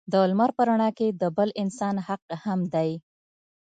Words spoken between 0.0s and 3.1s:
د لمر په رڼا کې د بل انسان حق هم دی.